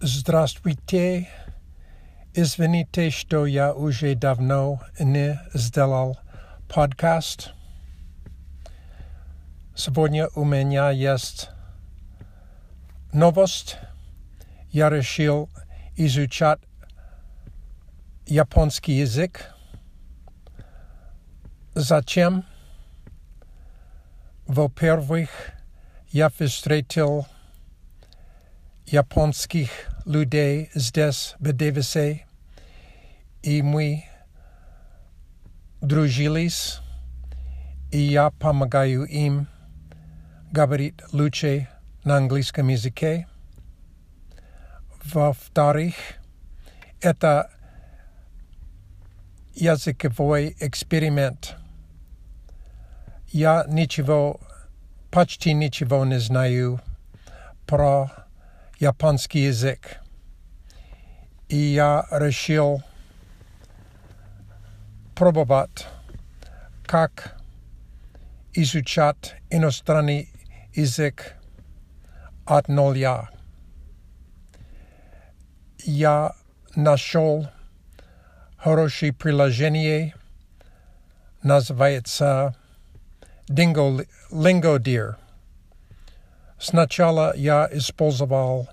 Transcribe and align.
Здравствуйте. 0.00 1.28
Извините, 2.34 3.10
что 3.10 3.46
я 3.46 3.72
уже 3.72 4.14
давно 4.14 4.80
не 5.00 5.40
сделал 5.54 6.18
подкаст. 6.68 7.52
Сегодня 9.74 10.28
у 10.34 10.44
меня 10.44 10.90
есть 10.90 11.48
новость. 13.12 13.78
Я 14.70 14.90
решил 14.90 15.48
изучать 15.96 16.60
японский 18.26 18.98
язык. 18.98 19.54
Зачем? 21.74 22.44
Во-первых, 24.46 25.30
я 26.10 26.28
встретил 26.28 27.26
японских 28.86 29.70
людей 30.05 30.69
здесь, 30.73 31.35
в 31.39 31.51
Девисе, 31.53 32.25
и 33.43 33.61
мы 33.61 34.03
дружились, 35.81 36.79
и 37.91 37.99
я 37.99 38.29
помогаю 38.31 39.03
им 39.05 39.47
говорить 40.51 40.95
лучше 41.11 41.67
на 42.03 42.17
английском 42.17 42.67
языке. 42.67 43.27
Во-вторых, 45.03 45.95
это 47.01 47.49
языковой 49.55 50.55
эксперимент. 50.59 51.55
Я 53.27 53.65
ничего, 53.67 54.39
почти 55.09 55.53
ничего 55.53 56.05
не 56.05 56.19
знаю 56.19 56.81
про 57.65 58.20
японский 58.80 59.44
язык. 59.44 59.98
И 61.48 61.56
я 61.56 62.06
решил 62.10 62.82
пробовать, 65.14 65.86
как 66.84 67.40
изучать 68.52 69.34
иностранный 69.50 70.28
язык 70.74 71.36
от 72.44 72.68
нуля. 72.68 73.30
Я 75.84 76.32
нашел 76.74 77.48
хорошее 78.56 79.12
приложение, 79.12 80.14
называется 81.42 82.54
Dingo 83.48 84.06
Lingo 84.30 84.78
Deer. 84.78 85.16
Сначала 86.60 87.36
я 87.36 87.68
использовал 87.72 88.68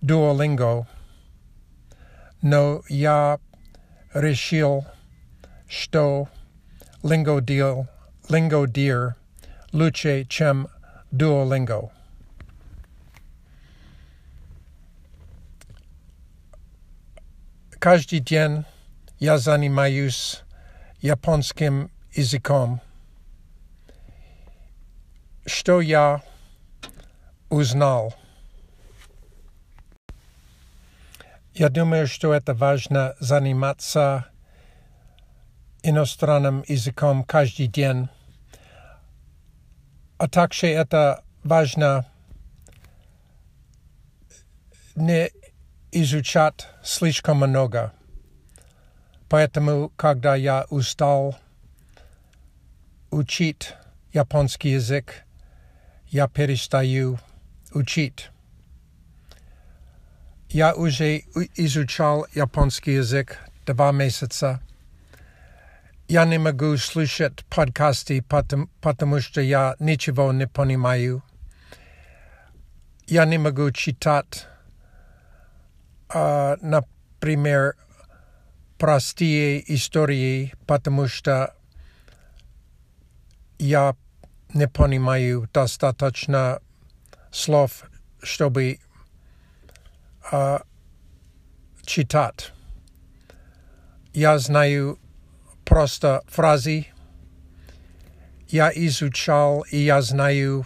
Duolingo, 0.00 0.86
но 2.40 2.82
я 2.88 3.38
решил, 4.14 4.86
что 5.68 6.28
Lingo 7.02 7.40
Deal, 7.40 7.88
Lingo 8.28 8.66
Deer 8.66 9.14
лучше, 9.72 10.24
чем 10.24 10.68
Duolingo. 11.10 11.90
Каждый 17.78 18.20
день 18.20 18.64
я 19.18 19.38
занимаюсь 19.38 20.42
японским 21.00 21.90
языком. 22.14 22.80
Что 25.44 25.80
я 25.80 26.22
узнал. 27.49 28.13
Я 31.53 31.69
думаю, 31.69 32.07
что 32.07 32.33
это 32.33 32.53
важно 32.53 33.15
заниматься 33.19 34.27
иностранным 35.81 36.63
языком 36.67 37.23
каждый 37.23 37.67
день. 37.67 38.09
А 40.17 40.27
также 40.27 40.67
это 40.67 41.23
важно 41.43 42.05
не 44.95 45.31
изучать 45.91 46.67
слишком 46.83 47.37
много. 47.37 47.93
Поэтому, 49.29 49.89
когда 49.95 50.35
я 50.35 50.65
устал 50.69 51.35
учить 53.11 53.73
японский 54.13 54.69
язык, 54.69 55.25
я 56.07 56.27
перестаю 56.27 57.19
učit. 57.77 58.21
Já 60.53 60.73
už 60.73 61.03
izučal 61.55 62.25
japonský 62.35 62.93
jazyk 62.93 63.37
dva 63.65 63.91
měsíce. 63.91 64.59
Já 66.09 66.25
nemůžu 66.25 66.77
slyšet 66.77 67.41
podcasty, 67.55 68.21
protože 68.79 69.21
že 69.33 69.43
já 69.43 69.73
ničeho 69.79 70.33
neponímaju. 70.33 71.21
Já 73.09 73.25
nemůžu 73.25 73.69
čítat 73.71 74.25
uh, 76.15 76.21
například 76.69 77.75
prosté 78.77 79.61
historie, 79.67 80.49
protože 80.65 81.05
že 81.25 81.47
já 83.59 83.93
neponímají 84.53 85.33
dostatečně 85.53 86.37
слов, 87.37 87.83
чтобы 88.21 88.79
uh, 90.31 90.63
читать. 91.85 92.51
Я 94.13 94.39
знаю 94.39 94.99
просто 95.63 96.23
фразы. 96.27 96.87
Я 98.49 98.71
изучал 98.73 99.61
и 99.69 99.77
я 99.77 100.01
знаю 100.01 100.65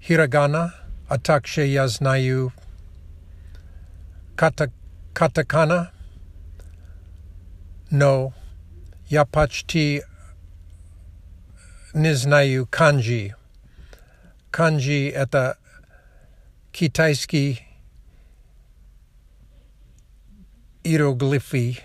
хирогана, 0.00 0.74
а 1.08 1.18
также 1.18 1.66
я 1.66 1.88
знаю 1.88 2.52
ката, 4.36 4.72
катакана, 5.12 5.90
но 7.90 8.32
я 9.08 9.24
почти 9.26 10.04
не 11.92 12.14
знаю 12.14 12.66
канджи. 12.66 13.34
Канджи— 14.50 15.08
это 15.14 15.58
китайский 16.72 17.66
иероглифы. 20.82 21.78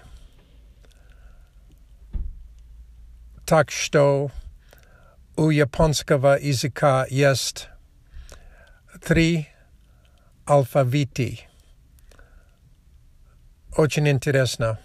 Так 3.46 3.70
что 3.70 4.32
у 5.36 5.52
японского 5.52 6.40
языка 6.40 7.06
есть 7.10 7.70
три 9.04 9.48
алфавиты. 10.46 11.42
Очень 13.78 14.10
интересно. 14.10 14.80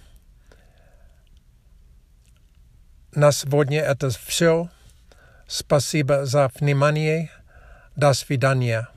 На 3.14 3.32
сегодня 3.32 3.80
это 3.80 4.10
все. 4.10 4.68
Спасибо 5.46 6.26
за 6.26 6.48
внимание. 6.60 7.30
das 8.00 8.28
Vidania. 8.28 8.88